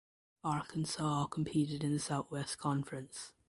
[0.43, 3.33] Arkansas competed in the Southwest Conference.